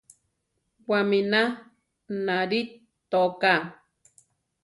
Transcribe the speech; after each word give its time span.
Wamína 0.89 1.41
narí 2.25 2.61
toká. 3.11 3.55